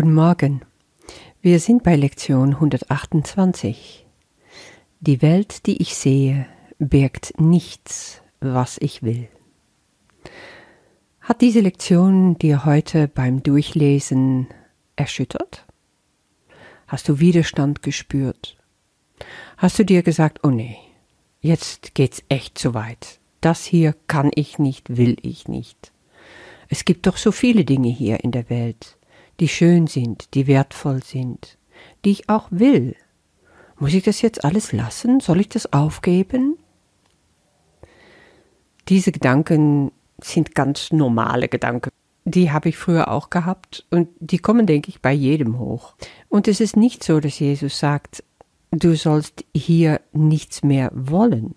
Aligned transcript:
Guten 0.00 0.14
Morgen. 0.14 0.62
Wir 1.42 1.60
sind 1.60 1.82
bei 1.82 1.94
Lektion 1.94 2.54
128. 2.54 4.06
Die 5.00 5.20
Welt, 5.20 5.66
die 5.66 5.82
ich 5.82 5.94
sehe, 5.94 6.46
birgt 6.78 7.38
nichts, 7.38 8.22
was 8.40 8.78
ich 8.78 9.02
will. 9.02 9.28
Hat 11.20 11.42
diese 11.42 11.60
Lektion 11.60 12.38
dir 12.38 12.64
heute 12.64 13.08
beim 13.08 13.42
Durchlesen 13.42 14.46
erschüttert? 14.96 15.66
Hast 16.86 17.06
du 17.10 17.20
Widerstand 17.20 17.82
gespürt? 17.82 18.56
Hast 19.58 19.78
du 19.78 19.84
dir 19.84 20.02
gesagt, 20.02 20.40
oh 20.42 20.50
nee, 20.50 20.78
jetzt 21.42 21.94
geht's 21.94 22.22
echt 22.30 22.56
zu 22.56 22.72
weit. 22.72 23.20
Das 23.42 23.66
hier 23.66 23.94
kann 24.06 24.30
ich 24.34 24.58
nicht, 24.58 24.96
will 24.96 25.18
ich 25.20 25.46
nicht. 25.46 25.92
Es 26.70 26.86
gibt 26.86 27.06
doch 27.06 27.18
so 27.18 27.32
viele 27.32 27.66
Dinge 27.66 27.90
hier 27.90 28.24
in 28.24 28.30
der 28.30 28.48
Welt, 28.48 28.96
die 29.40 29.48
schön 29.48 29.86
sind, 29.86 30.34
die 30.34 30.46
wertvoll 30.46 31.02
sind, 31.02 31.58
die 32.04 32.10
ich 32.10 32.28
auch 32.28 32.48
will. 32.50 32.94
Muss 33.78 33.94
ich 33.94 34.04
das 34.04 34.20
jetzt 34.20 34.44
alles 34.44 34.72
lassen? 34.72 35.20
Soll 35.20 35.40
ich 35.40 35.48
das 35.48 35.72
aufgeben? 35.72 36.58
Diese 38.88 39.12
Gedanken 39.12 39.92
sind 40.22 40.54
ganz 40.54 40.92
normale 40.92 41.48
Gedanken. 41.48 41.90
Die 42.24 42.52
habe 42.52 42.68
ich 42.68 42.76
früher 42.76 43.10
auch 43.10 43.30
gehabt 43.30 43.86
und 43.90 44.08
die 44.20 44.38
kommen, 44.38 44.66
denke 44.66 44.90
ich, 44.90 45.00
bei 45.00 45.12
jedem 45.12 45.58
hoch. 45.58 45.94
Und 46.28 46.46
es 46.46 46.60
ist 46.60 46.76
nicht 46.76 47.02
so, 47.02 47.18
dass 47.18 47.38
Jesus 47.38 47.78
sagt, 47.78 48.22
du 48.70 48.94
sollst 48.94 49.44
hier 49.54 50.02
nichts 50.12 50.62
mehr 50.62 50.90
wollen. 50.94 51.54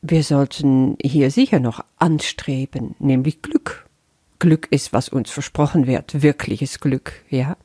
Wir 0.00 0.22
sollten 0.22 0.96
hier 1.02 1.30
sicher 1.30 1.60
noch 1.60 1.84
anstreben, 1.98 2.94
nämlich 2.98 3.42
Glück. 3.42 3.85
Glück 4.38 4.68
ist, 4.70 4.92
was 4.92 5.08
uns 5.08 5.30
versprochen 5.30 5.86
wird, 5.86 6.22
wirkliches 6.22 6.80
Glück, 6.80 7.24
ja. 7.30 7.56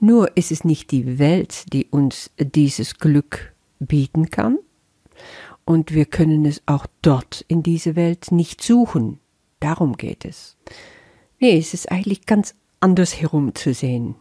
Nur 0.00 0.36
ist 0.36 0.52
es 0.52 0.64
nicht 0.64 0.90
die 0.90 1.18
Welt, 1.18 1.72
die 1.72 1.86
uns 1.86 2.30
dieses 2.38 2.98
Glück 2.98 3.54
bieten 3.80 4.30
kann, 4.30 4.58
und 5.68 5.92
wir 5.92 6.06
können 6.06 6.46
es 6.46 6.62
auch 6.64 6.86
dort 7.02 7.44
in 7.46 7.62
dieser 7.62 7.94
Welt 7.94 8.32
nicht 8.32 8.62
suchen. 8.62 9.20
Darum 9.60 9.98
geht 9.98 10.24
es. 10.24 10.56
Nee, 11.40 11.58
es 11.58 11.74
ist 11.74 11.92
eigentlich 11.92 12.24
ganz 12.24 12.54
anders 12.80 13.20
herum 13.20 13.54
zu 13.54 13.74
sehen. 13.74 14.14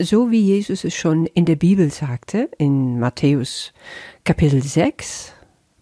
So 0.00 0.32
wie 0.32 0.40
Jesus 0.40 0.82
es 0.82 0.96
schon 0.96 1.26
in 1.26 1.44
der 1.44 1.54
Bibel 1.54 1.88
sagte, 1.92 2.50
in 2.58 2.98
Matthäus 2.98 3.72
Kapitel 4.24 4.60
6, 4.60 5.32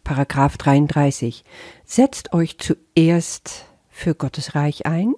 Paragraph 0.05 0.59
33, 0.59 1.45
setzt 1.87 2.35
euch 2.35 2.59
zuerst 2.59 3.70
für 4.01 4.15
Gottes 4.15 4.55
Reich 4.55 4.87
ein 4.87 5.15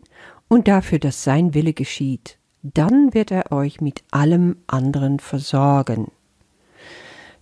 und 0.49 0.69
dafür, 0.69 0.99
dass 0.99 1.25
sein 1.25 1.55
Wille 1.55 1.73
geschieht, 1.73 2.39
dann 2.63 3.15
wird 3.15 3.31
er 3.31 3.53
euch 3.53 3.81
mit 3.81 4.03
allem 4.11 4.57
anderen 4.67 5.21
versorgen. 5.21 6.11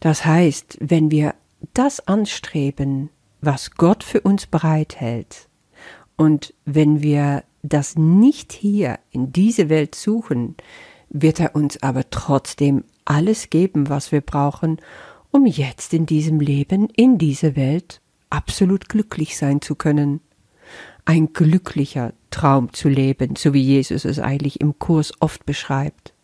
Das 0.01 0.25
heißt, 0.25 0.79
wenn 0.81 1.11
wir 1.11 1.35
das 1.75 2.07
anstreben, 2.07 3.11
was 3.41 3.73
Gott 3.73 4.05
für 4.05 4.21
uns 4.21 4.47
bereithält, 4.47 5.49
und 6.17 6.53
wenn 6.67 7.03
wir 7.03 7.45
das 7.63 7.97
nicht 7.97 8.53
hier 8.53 8.99
in 9.11 9.33
diese 9.33 9.71
Welt 9.71 9.95
suchen, 9.95 10.55
wird 11.09 11.41
er 11.41 11.57
uns 11.57 11.83
aber 11.83 12.11
trotzdem 12.11 12.85
alles 13.07 13.49
geben, 13.49 13.89
was 13.89 14.13
wir 14.13 14.21
brauchen, 14.21 14.81
um 15.31 15.47
jetzt 15.47 15.95
in 15.95 16.05
diesem 16.05 16.39
Leben, 16.39 16.89
in 16.95 17.17
dieser 17.17 17.57
Welt 17.57 18.03
absolut 18.29 18.91
glücklich 18.91 19.39
sein 19.39 19.63
zu 19.63 19.75
können 19.75 20.21
ein 21.05 21.33
glücklicher 21.33 22.13
Traum 22.31 22.73
zu 22.73 22.89
leben, 22.89 23.37
so 23.37 23.53
wie 23.53 23.63
Jesus 23.63 24.05
es 24.05 24.19
eigentlich 24.19 24.61
im 24.61 24.79
Kurs 24.79 25.13
oft 25.21 25.47
beschreibt. 25.47 26.15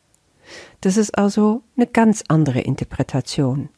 Das 0.80 0.96
ist 0.96 1.16
also 1.18 1.62
eine 1.76 1.86
ganz 1.86 2.24
andere 2.28 2.60
Interpretation. 2.60 3.68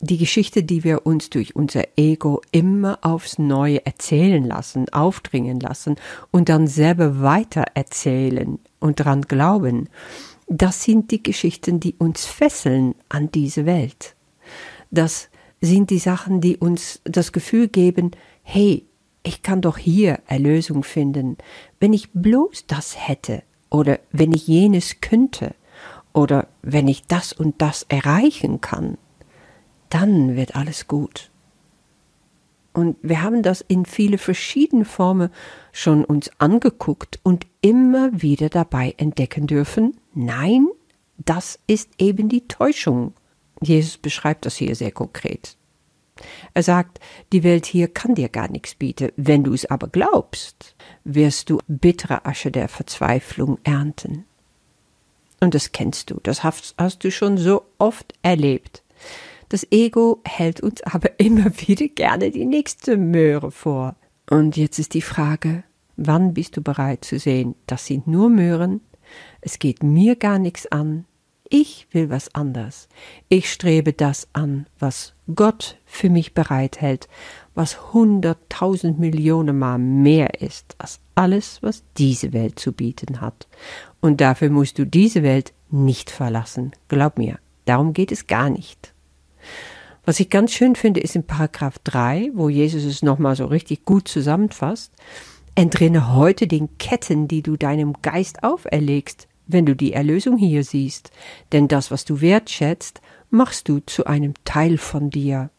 Die 0.00 0.18
Geschichte, 0.18 0.62
die 0.62 0.84
wir 0.84 1.06
uns 1.06 1.30
durch 1.30 1.56
unser 1.56 1.84
Ego 1.96 2.42
immer 2.52 2.98
aufs 3.02 3.38
Neue 3.38 3.84
erzählen 3.86 4.44
lassen, 4.44 4.88
aufdringen 4.90 5.60
lassen 5.60 5.96
und 6.30 6.48
dann 6.48 6.66
selber 6.66 7.22
weiter 7.22 7.64
erzählen 7.74 8.58
und 8.80 9.00
daran 9.00 9.22
glauben, 9.22 9.88
das 10.46 10.82
sind 10.82 11.10
die 11.10 11.22
Geschichten, 11.22 11.80
die 11.80 11.94
uns 11.94 12.26
fesseln 12.26 12.94
an 13.08 13.30
diese 13.30 13.64
Welt. 13.64 14.14
Das 14.90 15.30
sind 15.60 15.88
die 15.90 15.98
Sachen, 15.98 16.40
die 16.42 16.58
uns 16.58 17.00
das 17.04 17.32
Gefühl 17.32 17.68
geben, 17.68 18.10
hey, 18.42 18.84
ich 19.24 19.42
kann 19.42 19.60
doch 19.60 19.78
hier 19.78 20.20
Erlösung 20.26 20.84
finden, 20.84 21.36
wenn 21.80 21.92
ich 21.92 22.12
bloß 22.12 22.66
das 22.66 23.08
hätte 23.08 23.42
oder 23.70 23.98
wenn 24.12 24.32
ich 24.32 24.46
jenes 24.46 25.00
könnte 25.00 25.54
oder 26.12 26.46
wenn 26.62 26.86
ich 26.86 27.06
das 27.06 27.32
und 27.32 27.60
das 27.60 27.84
erreichen 27.88 28.60
kann, 28.60 28.98
dann 29.88 30.36
wird 30.36 30.54
alles 30.54 30.86
gut. 30.86 31.30
Und 32.74 32.96
wir 33.02 33.22
haben 33.22 33.42
das 33.42 33.62
in 33.62 33.86
viele 33.86 34.18
verschiedene 34.18 34.84
Formen 34.84 35.30
schon 35.72 36.04
uns 36.04 36.30
angeguckt 36.38 37.20
und 37.22 37.46
immer 37.62 38.10
wieder 38.20 38.48
dabei 38.48 38.94
entdecken 38.98 39.46
dürfen, 39.46 39.96
nein, 40.12 40.66
das 41.16 41.58
ist 41.66 41.90
eben 41.98 42.28
die 42.28 42.46
Täuschung. 42.46 43.14
Jesus 43.62 43.96
beschreibt 43.96 44.44
das 44.44 44.56
hier 44.56 44.74
sehr 44.74 44.92
konkret. 44.92 45.56
Er 46.52 46.62
sagt, 46.62 47.00
die 47.32 47.42
Welt 47.42 47.66
hier 47.66 47.88
kann 47.88 48.14
dir 48.14 48.28
gar 48.28 48.48
nichts 48.50 48.74
bieten. 48.74 49.10
Wenn 49.16 49.42
du 49.44 49.52
es 49.52 49.66
aber 49.66 49.88
glaubst, 49.88 50.76
wirst 51.04 51.50
du 51.50 51.58
bittere 51.66 52.24
Asche 52.24 52.50
der 52.50 52.68
Verzweiflung 52.68 53.58
ernten. 53.64 54.24
Und 55.40 55.54
das 55.54 55.72
kennst 55.72 56.10
du, 56.10 56.20
das 56.22 56.44
hast, 56.44 56.74
hast 56.78 57.04
du 57.04 57.10
schon 57.10 57.36
so 57.36 57.64
oft 57.78 58.14
erlebt. 58.22 58.82
Das 59.48 59.66
Ego 59.70 60.20
hält 60.24 60.60
uns 60.60 60.82
aber 60.82 61.10
immer 61.18 61.46
wieder 61.58 61.88
gerne 61.88 62.30
die 62.30 62.46
nächste 62.46 62.96
Möhre 62.96 63.50
vor. 63.50 63.96
Und 64.30 64.56
jetzt 64.56 64.78
ist 64.78 64.94
die 64.94 65.02
Frage, 65.02 65.64
wann 65.96 66.34
bist 66.34 66.56
du 66.56 66.62
bereit 66.62 67.04
zu 67.04 67.18
sehen, 67.18 67.54
das 67.66 67.86
sind 67.86 68.06
nur 68.06 68.30
Möhren, 68.30 68.80
es 69.40 69.58
geht 69.58 69.82
mir 69.82 70.16
gar 70.16 70.38
nichts 70.38 70.66
an, 70.66 71.04
ich 71.54 71.86
will 71.92 72.10
was 72.10 72.34
anders. 72.34 72.88
Ich 73.28 73.52
strebe 73.52 73.92
das 73.92 74.26
an, 74.32 74.66
was 74.80 75.12
Gott 75.36 75.76
für 75.86 76.10
mich 76.10 76.34
bereithält, 76.34 77.08
was 77.54 77.92
hunderttausend 77.92 78.98
Millionen 78.98 79.56
Mal 79.56 79.78
mehr 79.78 80.42
ist 80.42 80.74
als 80.78 80.98
alles, 81.14 81.62
was 81.62 81.84
diese 81.96 82.32
Welt 82.32 82.58
zu 82.58 82.72
bieten 82.72 83.20
hat. 83.20 83.46
Und 84.00 84.20
dafür 84.20 84.50
musst 84.50 84.80
du 84.80 84.84
diese 84.84 85.22
Welt 85.22 85.52
nicht 85.70 86.10
verlassen. 86.10 86.72
Glaub 86.88 87.18
mir, 87.18 87.38
darum 87.66 87.92
geht 87.92 88.10
es 88.10 88.26
gar 88.26 88.50
nicht. 88.50 88.92
Was 90.04 90.18
ich 90.18 90.30
ganz 90.30 90.52
schön 90.52 90.74
finde, 90.74 90.98
ist 90.98 91.14
in 91.14 91.24
Paragraph 91.24 91.78
3, 91.84 92.32
wo 92.34 92.48
Jesus 92.48 92.82
es 92.82 93.00
nochmal 93.00 93.36
so 93.36 93.46
richtig 93.46 93.84
gut 93.84 94.08
zusammenfasst. 94.08 94.90
Entrinne 95.54 96.16
heute 96.16 96.48
den 96.48 96.78
Ketten, 96.78 97.28
die 97.28 97.42
du 97.42 97.56
deinem 97.56 97.94
Geist 98.02 98.42
auferlegst 98.42 99.28
wenn 99.46 99.66
du 99.66 99.76
die 99.76 99.92
Erlösung 99.92 100.36
hier 100.36 100.64
siehst, 100.64 101.10
denn 101.52 101.68
das, 101.68 101.90
was 101.90 102.04
du 102.04 102.20
wertschätzt, 102.20 103.00
machst 103.30 103.68
du 103.68 103.80
zu 103.80 104.06
einem 104.06 104.34
Teil 104.44 104.78
von 104.78 105.10
dir, 105.10 105.50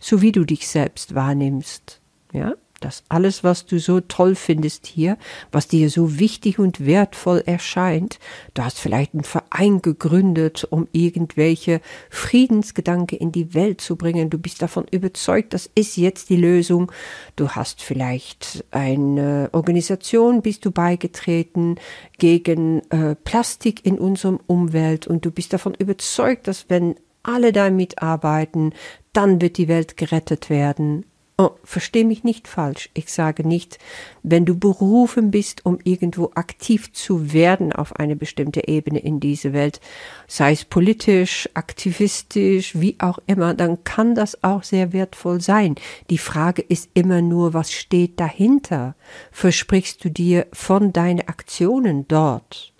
so 0.00 0.22
wie 0.22 0.32
du 0.32 0.44
dich 0.44 0.68
selbst 0.68 1.14
wahrnimmst. 1.14 2.00
Ja? 2.32 2.54
Dass 2.80 3.04
alles, 3.08 3.42
was 3.42 3.66
du 3.66 3.78
so 3.78 4.00
toll 4.00 4.34
findest 4.34 4.86
hier, 4.86 5.16
was 5.50 5.68
dir 5.68 5.90
so 5.90 6.18
wichtig 6.18 6.58
und 6.58 6.84
wertvoll 6.84 7.42
erscheint, 7.46 8.18
du 8.54 8.62
hast 8.62 8.78
vielleicht 8.78 9.14
einen 9.14 9.24
Verein 9.24 9.82
gegründet, 9.82 10.66
um 10.68 10.86
irgendwelche 10.92 11.80
Friedensgedanke 12.10 13.16
in 13.16 13.32
die 13.32 13.54
Welt 13.54 13.80
zu 13.80 13.96
bringen, 13.96 14.30
du 14.30 14.38
bist 14.38 14.62
davon 14.62 14.86
überzeugt, 14.90 15.54
das 15.54 15.70
ist 15.74 15.96
jetzt 15.96 16.28
die 16.28 16.36
Lösung, 16.36 16.92
du 17.36 17.50
hast 17.50 17.82
vielleicht 17.82 18.64
eine 18.70 19.48
Organisation, 19.52 20.42
bist 20.42 20.64
du 20.64 20.70
beigetreten 20.70 21.76
gegen 22.18 22.82
äh, 22.90 23.14
Plastik 23.14 23.84
in 23.84 23.98
unserem 23.98 24.38
Umwelt 24.46 25.06
und 25.06 25.24
du 25.24 25.30
bist 25.30 25.52
davon 25.52 25.74
überzeugt, 25.74 26.46
dass 26.48 26.66
wenn 26.68 26.96
alle 27.22 27.52
da 27.52 27.70
mitarbeiten, 27.70 28.72
dann 29.12 29.40
wird 29.40 29.56
die 29.56 29.68
Welt 29.68 29.96
gerettet 29.96 30.50
werden 30.50 31.04
Oh, 31.38 31.50
versteh 31.64 32.04
mich 32.04 32.24
nicht 32.24 32.48
falsch. 32.48 32.88
Ich 32.94 33.12
sage 33.12 33.46
nicht, 33.46 33.78
wenn 34.22 34.46
du 34.46 34.58
berufen 34.58 35.30
bist, 35.30 35.66
um 35.66 35.78
irgendwo 35.84 36.30
aktiv 36.34 36.94
zu 36.94 37.34
werden 37.34 37.74
auf 37.74 37.94
eine 37.96 38.16
bestimmte 38.16 38.66
Ebene 38.68 39.00
in 39.00 39.20
dieser 39.20 39.52
Welt, 39.52 39.82
sei 40.26 40.52
es 40.52 40.64
politisch, 40.64 41.46
aktivistisch, 41.52 42.80
wie 42.80 42.96
auch 43.00 43.18
immer, 43.26 43.52
dann 43.52 43.84
kann 43.84 44.14
das 44.14 44.42
auch 44.44 44.62
sehr 44.62 44.94
wertvoll 44.94 45.42
sein. 45.42 45.74
Die 46.08 46.16
Frage 46.16 46.62
ist 46.62 46.88
immer 46.94 47.20
nur, 47.20 47.52
was 47.52 47.70
steht 47.70 48.18
dahinter? 48.18 48.94
Versprichst 49.30 50.02
du 50.06 50.10
dir 50.10 50.46
von 50.54 50.94
deinen 50.94 51.28
Aktionen 51.28 52.08
dort 52.08 52.72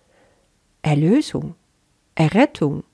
Erlösung, 0.81 1.57
Errettung, 2.15 2.85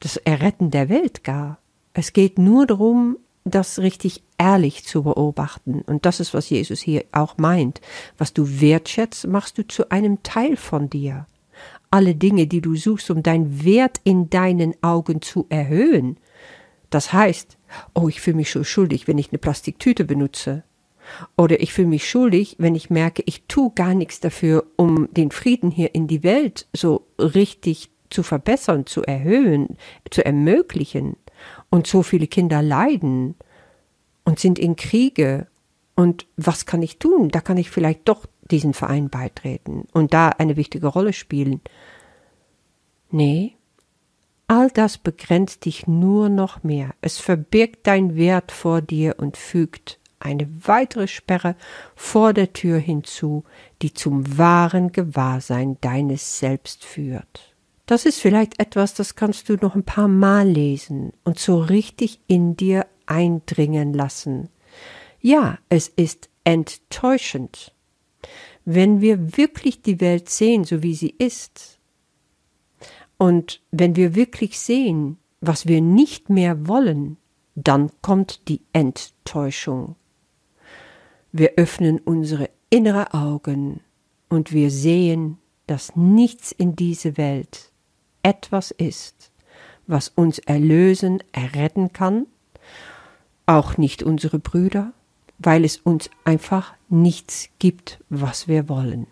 das 0.00 0.16
Erretten 0.16 0.70
der 0.70 0.88
Welt 0.88 1.22
gar? 1.22 1.58
Es 1.92 2.14
geht 2.14 2.38
nur 2.38 2.66
darum, 2.66 3.18
das 3.44 3.78
richtig 3.78 4.22
ehrlich 4.38 4.84
zu 4.84 5.02
beobachten. 5.02 5.82
Und 5.82 6.06
das 6.06 6.20
ist, 6.20 6.34
was 6.34 6.50
Jesus 6.50 6.80
hier 6.80 7.04
auch 7.12 7.36
meint. 7.36 7.80
Was 8.16 8.32
du 8.32 8.60
wertschätzt, 8.60 9.26
machst 9.26 9.58
du 9.58 9.66
zu 9.66 9.90
einem 9.90 10.22
Teil 10.22 10.56
von 10.56 10.88
dir. 10.88 11.26
Alle 11.90 12.14
Dinge, 12.14 12.46
die 12.46 12.60
du 12.60 12.74
suchst, 12.74 13.10
um 13.10 13.22
deinen 13.22 13.64
Wert 13.64 14.00
in 14.02 14.30
deinen 14.30 14.74
Augen 14.82 15.22
zu 15.22 15.46
erhöhen. 15.50 16.16
Das 16.90 17.12
heißt, 17.12 17.58
oh, 17.94 18.08
ich 18.08 18.20
fühle 18.20 18.36
mich 18.36 18.50
so 18.50 18.64
schuldig, 18.64 19.06
wenn 19.06 19.18
ich 19.18 19.30
eine 19.30 19.38
Plastiktüte 19.38 20.04
benutze. 20.04 20.64
Oder 21.36 21.60
ich 21.60 21.72
fühle 21.72 21.88
mich 21.88 22.08
schuldig, 22.08 22.56
wenn 22.58 22.74
ich 22.74 22.90
merke, 22.90 23.22
ich 23.26 23.44
tue 23.46 23.70
gar 23.74 23.94
nichts 23.94 24.20
dafür, 24.20 24.64
um 24.76 25.08
den 25.12 25.30
Frieden 25.30 25.70
hier 25.70 25.94
in 25.94 26.06
die 26.06 26.22
Welt 26.22 26.66
so 26.72 27.06
richtig 27.18 27.90
zu 28.10 28.22
verbessern, 28.22 28.86
zu 28.86 29.02
erhöhen, 29.02 29.76
zu 30.10 30.24
ermöglichen. 30.24 31.16
Und 31.70 31.86
so 31.86 32.02
viele 32.02 32.26
Kinder 32.26 32.62
leiden 32.62 33.34
und 34.24 34.38
sind 34.38 34.58
in 34.58 34.76
Kriege. 34.76 35.46
Und 35.94 36.26
was 36.36 36.66
kann 36.66 36.82
ich 36.82 36.98
tun? 36.98 37.28
Da 37.28 37.40
kann 37.40 37.56
ich 37.56 37.70
vielleicht 37.70 38.08
doch 38.08 38.26
diesen 38.50 38.74
Verein 38.74 39.08
beitreten 39.08 39.86
und 39.92 40.12
da 40.12 40.28
eine 40.28 40.56
wichtige 40.56 40.88
Rolle 40.88 41.12
spielen. 41.12 41.60
Nee, 43.10 43.54
all 44.48 44.70
das 44.70 44.98
begrenzt 44.98 45.64
dich 45.64 45.86
nur 45.86 46.28
noch 46.28 46.62
mehr. 46.62 46.90
Es 47.00 47.18
verbirgt 47.18 47.86
dein 47.86 48.16
Wert 48.16 48.52
vor 48.52 48.82
dir 48.82 49.16
und 49.18 49.36
fügt 49.36 49.98
eine 50.18 50.48
weitere 50.66 51.06
Sperre 51.06 51.54
vor 51.94 52.32
der 52.32 52.52
Tür 52.52 52.78
hinzu, 52.78 53.44
die 53.82 53.92
zum 53.92 54.38
wahren 54.38 54.92
Gewahrsein 54.92 55.76
deines 55.80 56.38
Selbst 56.38 56.84
führt. 56.84 57.53
Das 57.86 58.06
ist 58.06 58.20
vielleicht 58.20 58.60
etwas, 58.60 58.94
das 58.94 59.14
kannst 59.14 59.48
du 59.48 59.54
noch 59.54 59.74
ein 59.74 59.84
paar 59.84 60.08
Mal 60.08 60.48
lesen 60.48 61.12
und 61.24 61.38
so 61.38 61.58
richtig 61.58 62.20
in 62.26 62.56
dir 62.56 62.86
eindringen 63.06 63.92
lassen. 63.92 64.48
Ja, 65.20 65.58
es 65.68 65.88
ist 65.88 66.30
enttäuschend. 66.44 67.74
Wenn 68.64 69.02
wir 69.02 69.36
wirklich 69.36 69.82
die 69.82 70.00
Welt 70.00 70.30
sehen, 70.30 70.64
so 70.64 70.82
wie 70.82 70.94
sie 70.94 71.14
ist, 71.18 71.78
und 73.18 73.60
wenn 73.70 73.96
wir 73.96 74.14
wirklich 74.14 74.58
sehen, 74.58 75.18
was 75.40 75.66
wir 75.66 75.80
nicht 75.80 76.30
mehr 76.30 76.66
wollen, 76.66 77.18
dann 77.54 77.90
kommt 78.00 78.48
die 78.48 78.62
Enttäuschung. 78.72 79.96
Wir 81.32 81.52
öffnen 81.56 81.98
unsere 81.98 82.48
innere 82.70 83.12
Augen 83.12 83.80
und 84.28 84.52
wir 84.52 84.70
sehen, 84.70 85.38
dass 85.66 85.94
nichts 85.96 86.50
in 86.52 86.76
dieser 86.76 87.16
Welt 87.16 87.72
etwas 88.24 88.72
ist, 88.72 89.30
was 89.86 90.08
uns 90.08 90.40
erlösen, 90.40 91.22
erretten 91.30 91.92
kann, 91.92 92.26
auch 93.46 93.76
nicht 93.76 94.02
unsere 94.02 94.40
Brüder, 94.40 94.92
weil 95.38 95.64
es 95.64 95.76
uns 95.76 96.10
einfach 96.24 96.74
nichts 96.88 97.48
gibt, 97.58 98.00
was 98.08 98.48
wir 98.48 98.68
wollen. 98.68 99.06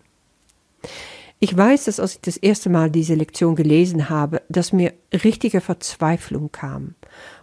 Ich 1.39 1.55
weiß, 1.55 1.85
dass 1.85 1.99
als 1.99 2.15
ich 2.15 2.21
das 2.21 2.37
erste 2.37 2.69
Mal 2.69 2.89
diese 2.89 3.15
Lektion 3.15 3.55
gelesen 3.55 4.09
habe, 4.09 4.41
dass 4.47 4.71
mir 4.71 4.93
richtige 5.11 5.59
Verzweiflung 5.59 6.51
kam, 6.53 6.95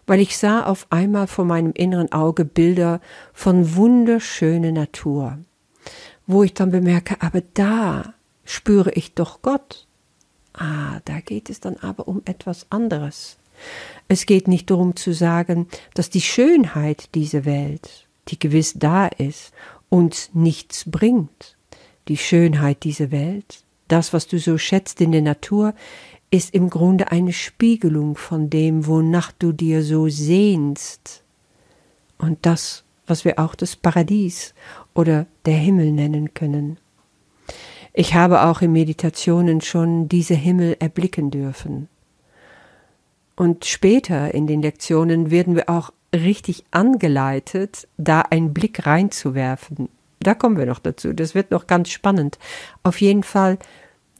weil 0.07 0.21
ich 0.21 0.39
sah 0.39 0.65
auf 0.65 0.87
einmal 0.89 1.27
vor 1.27 1.45
meinem 1.45 1.73
inneren 1.73 2.11
Auge 2.11 2.47
Bilder 2.47 3.01
von 3.35 3.77
wunderschöner 3.77 4.73
Natur, 4.73 5.39
wo 6.27 6.43
ich 6.43 6.55
dann 6.55 6.71
bemerke, 6.71 7.17
aber 7.21 7.43
da 7.53 8.15
spüre 8.45 8.91
ich 8.93 9.15
doch 9.15 9.43
Gott. 9.43 9.87
Ah, 10.61 11.01
da 11.07 11.21
geht 11.21 11.49
es 11.49 11.61
dann 11.61 11.77
aber 11.77 12.07
um 12.07 12.21
etwas 12.27 12.67
anderes. 12.69 13.39
Es 14.09 14.27
geht 14.27 14.47
nicht 14.47 14.71
darum 14.71 14.95
zu 14.95 15.15
sagen, 15.15 15.69
dass 15.95 16.11
die 16.11 16.21
Schönheit 16.21 17.15
dieser 17.15 17.47
Welt, 17.47 18.07
die 18.29 18.39
gewiss 18.39 18.75
da 18.77 19.07
ist, 19.07 19.53
uns 19.89 20.29
nichts 20.35 20.85
bringt. 20.87 21.57
Die 22.09 22.19
Schönheit 22.19 22.85
dieser 22.85 23.11
Welt, 23.11 23.65
das, 23.89 24.13
was 24.13 24.27
du 24.27 24.39
so 24.39 24.59
schätzt 24.59 25.01
in 25.01 25.13
der 25.13 25.23
Natur, 25.23 25.73
ist 26.31 26.53
im 26.53 26.69
Grunde 26.69 27.11
eine 27.11 27.33
Spiegelung 27.33 28.17
von 28.17 28.51
dem, 28.51 28.87
wonach 28.87 29.33
du 29.33 29.53
dir 29.53 29.83
so 29.83 30.11
sehnst. 30.11 31.23
Und 32.19 32.39
das, 32.43 32.85
was 33.07 33.25
wir 33.25 33.39
auch 33.39 33.55
das 33.55 33.77
Paradies 33.77 34.53
oder 34.93 35.25
der 35.47 35.57
Himmel 35.57 35.91
nennen 35.91 36.35
können. 36.35 36.77
Ich 37.93 38.15
habe 38.15 38.43
auch 38.43 38.63
in 38.63 38.73
Meditationen 38.73 39.61
schon 39.61 40.09
diese 40.09 40.35
Himmel 40.35 40.77
erblicken 40.79 41.31
dürfen. 41.31 41.89
Und 43.37 43.65
später 43.65 44.33
in 44.35 44.47
den 44.47 44.63
Lektionen 44.63 45.31
werden 45.31 45.57
wir 45.57 45.69
auch 45.69 45.93
richtig 46.15 46.65
angeleitet, 46.71 47.89
da 47.97 48.21
einen 48.21 48.53
Blick 48.53 48.87
reinzuwerfen. 48.87 49.89
Da 50.21 50.35
kommen 50.35 50.59
wir 50.59 50.67
noch 50.67 50.79
dazu. 50.79 51.13
Das 51.13 51.35
wird 51.35 51.51
noch 51.51 51.67
ganz 51.67 51.89
spannend. 51.89 52.39
Auf 52.83 53.01
jeden 53.01 53.23
Fall 53.23 53.59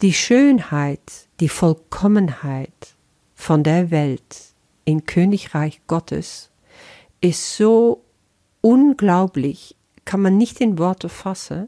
die 0.03 0.15
Schönheit, 0.15 1.29
die 1.41 1.49
Vollkommenheit 1.49 2.95
von 3.35 3.63
der 3.63 3.91
Welt 3.91 4.55
im 4.85 5.05
Königreich 5.05 5.83
Gottes 5.87 6.51
ist 7.21 7.57
so 7.57 8.03
unglaublich, 8.63 9.77
kann 10.05 10.23
man 10.23 10.39
nicht 10.39 10.61
in 10.61 10.79
Worte 10.79 11.09
fassen, 11.09 11.67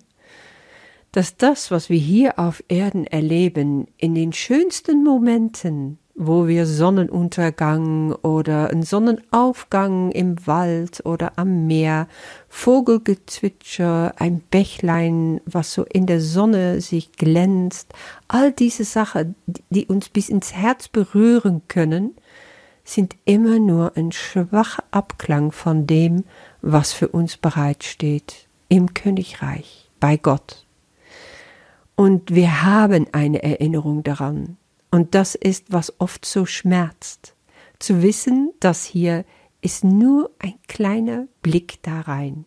dass 1.13 1.37
das, 1.37 1.71
was 1.71 1.91
wir 1.91 1.99
hier 1.99 2.39
auf 2.39 2.65
Erden 2.69 3.07
erleben, 3.07 3.87
in 3.99 4.15
den 4.15 4.33
schönsten 4.33 5.05
Momenten, 5.05 5.99
wo 6.15 6.47
wir 6.47 6.67
Sonnenuntergang 6.67 8.13
oder 8.23 8.71
einen 8.71 8.83
Sonnenaufgang 8.83 10.11
im 10.13 10.47
Wald 10.47 11.05
oder 11.05 11.33
am 11.37 11.67
Meer, 11.67 12.09
Vogelgezwitscher, 12.49 14.15
ein 14.17 14.41
Bächlein, 14.41 15.41
was 15.47 15.73
so 15.73 15.85
in 15.85 16.07
der 16.07 16.21
Sonne 16.21 16.81
sich 16.81 17.13
glänzt, 17.13 17.93
all 18.29 18.53
diese 18.53 18.85
Sachen, 18.85 19.35
die 19.71 19.87
uns 19.87 20.09
bis 20.09 20.29
ins 20.29 20.55
Herz 20.55 20.89
berühren 20.89 21.63
können, 21.69 22.15
sind 22.85 23.17
immer 23.25 23.59
nur 23.59 23.97
ein 23.97 24.13
schwacher 24.13 24.85
Abklang 24.91 25.53
von 25.53 25.87
dem, 25.87 26.25
was 26.63 26.93
für 26.93 27.09
uns 27.09 27.37
bereitsteht 27.37 28.49
im 28.69 28.93
Königreich, 28.93 29.91
bei 30.01 30.17
Gott. 30.17 30.62
Und 31.95 32.35
wir 32.35 32.63
haben 32.63 33.07
eine 33.13 33.43
Erinnerung 33.43 34.03
daran. 34.03 34.57
Und 34.91 35.15
das 35.15 35.35
ist, 35.35 35.73
was 35.73 36.01
oft 36.01 36.25
so 36.25 36.47
schmerzt. 36.47 37.35
Zu 37.79 38.03
wissen, 38.03 38.53
dass 38.61 38.85
hier 38.85 39.25
ist 39.61 39.85
nur 39.85 40.31
ein 40.39 40.55
kleiner 40.69 41.27
Blick 41.43 41.79
da 41.83 42.01
rein. 42.01 42.45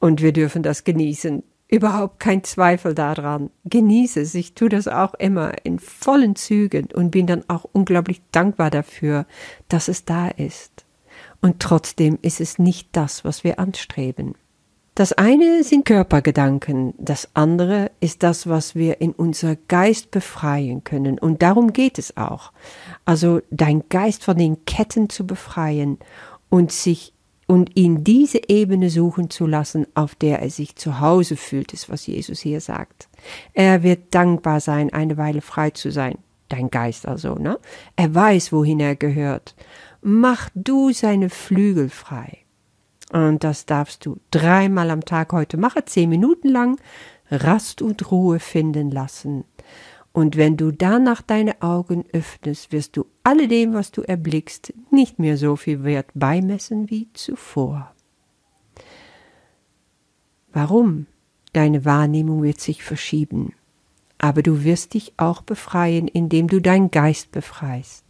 Und 0.00 0.22
wir 0.22 0.32
dürfen 0.32 0.62
das 0.62 0.84
genießen. 0.84 1.42
Überhaupt 1.68 2.20
kein 2.20 2.44
Zweifel 2.44 2.94
daran. 2.94 3.50
Genieße 3.64 4.20
es. 4.20 4.34
Ich 4.34 4.54
tue 4.54 4.68
das 4.68 4.88
auch 4.88 5.14
immer 5.14 5.64
in 5.64 5.78
vollen 5.78 6.34
Zügen 6.34 6.88
und 6.94 7.10
bin 7.10 7.26
dann 7.26 7.44
auch 7.48 7.64
unglaublich 7.72 8.22
dankbar 8.32 8.70
dafür, 8.70 9.26
dass 9.68 9.88
es 9.88 10.04
da 10.04 10.28
ist. 10.28 10.86
Und 11.40 11.60
trotzdem 11.60 12.18
ist 12.22 12.40
es 12.40 12.58
nicht 12.58 12.88
das, 12.92 13.24
was 13.24 13.44
wir 13.44 13.58
anstreben. 13.58 14.34
Das 14.98 15.12
eine 15.12 15.62
sind 15.62 15.84
Körpergedanken, 15.84 16.92
das 16.98 17.28
andere 17.34 17.92
ist 18.00 18.24
das, 18.24 18.48
was 18.48 18.74
wir 18.74 19.00
in 19.00 19.12
unser 19.12 19.54
Geist 19.54 20.10
befreien 20.10 20.82
können. 20.82 21.20
Und 21.20 21.40
darum 21.40 21.72
geht 21.72 22.00
es 22.00 22.16
auch. 22.16 22.50
Also 23.04 23.40
dein 23.52 23.84
Geist 23.90 24.24
von 24.24 24.36
den 24.36 24.64
Ketten 24.64 25.08
zu 25.08 25.24
befreien 25.24 25.98
und 26.48 26.72
sich 26.72 27.12
und 27.46 27.76
ihn 27.76 28.02
diese 28.02 28.40
Ebene 28.48 28.90
suchen 28.90 29.30
zu 29.30 29.46
lassen, 29.46 29.86
auf 29.94 30.16
der 30.16 30.42
er 30.42 30.50
sich 30.50 30.74
zu 30.74 30.98
Hause 30.98 31.36
fühlt, 31.36 31.72
ist, 31.72 31.88
was 31.88 32.04
Jesus 32.08 32.40
hier 32.40 32.60
sagt. 32.60 33.08
Er 33.54 33.84
wird 33.84 34.12
dankbar 34.16 34.58
sein, 34.58 34.92
eine 34.92 35.16
Weile 35.16 35.42
frei 35.42 35.70
zu 35.70 35.92
sein. 35.92 36.18
Dein 36.48 36.70
Geist 36.70 37.06
also, 37.06 37.36
ne? 37.36 37.60
Er 37.94 38.12
weiß, 38.12 38.50
wohin 38.50 38.80
er 38.80 38.96
gehört. 38.96 39.54
Mach 40.02 40.50
du 40.56 40.90
seine 40.92 41.30
Flügel 41.30 41.88
frei. 41.88 42.38
Und 43.12 43.42
das 43.44 43.66
darfst 43.66 44.04
du 44.04 44.18
dreimal 44.30 44.90
am 44.90 45.04
Tag 45.04 45.32
heute 45.32 45.56
machen, 45.56 45.82
zehn 45.86 46.10
Minuten 46.10 46.48
lang, 46.48 46.78
Rast 47.30 47.82
und 47.82 48.10
Ruhe 48.10 48.38
finden 48.38 48.90
lassen. 48.90 49.44
Und 50.12 50.36
wenn 50.36 50.56
du 50.56 50.72
danach 50.72 51.22
deine 51.22 51.62
Augen 51.62 52.04
öffnest, 52.12 52.72
wirst 52.72 52.96
du 52.96 53.06
alledem, 53.22 53.74
was 53.74 53.92
du 53.92 54.02
erblickst, 54.02 54.74
nicht 54.90 55.18
mehr 55.18 55.36
so 55.36 55.56
viel 55.56 55.84
Wert 55.84 56.08
beimessen 56.14 56.90
wie 56.90 57.08
zuvor. 57.12 57.94
Warum? 60.52 61.06
Deine 61.52 61.84
Wahrnehmung 61.84 62.42
wird 62.42 62.60
sich 62.60 62.82
verschieben, 62.82 63.54
aber 64.18 64.42
du 64.42 64.64
wirst 64.64 64.94
dich 64.94 65.12
auch 65.16 65.42
befreien, 65.42 66.08
indem 66.08 66.48
du 66.48 66.60
deinen 66.60 66.90
Geist 66.90 67.30
befreist. 67.30 68.04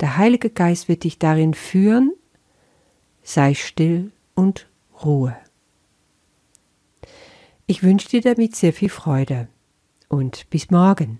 Der 0.00 0.16
Heilige 0.16 0.50
Geist 0.50 0.88
wird 0.88 1.04
dich 1.04 1.18
darin 1.18 1.54
führen, 1.54 2.12
sei 3.26 3.54
still 3.54 4.12
und 4.36 4.68
Ruhe. 5.04 5.36
Ich 7.66 7.82
wünsche 7.82 8.08
dir 8.08 8.20
damit 8.20 8.54
sehr 8.54 8.72
viel 8.72 8.88
Freude 8.88 9.48
und 10.08 10.48
bis 10.48 10.70
morgen. 10.70 11.18